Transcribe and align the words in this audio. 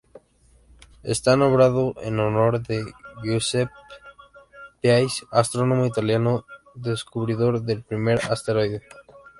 Está 1.03 1.37
nombrado 1.37 1.93
en 2.01 2.19
honor 2.19 2.65
de 2.65 2.83
Giuseppe 3.21 3.71
Piazzi, 4.81 5.27
astrónomo 5.31 5.85
italiano 5.85 6.43
descubridor 6.73 7.61
del 7.61 7.83
primer 7.83 8.17
asteroide. 8.31 8.81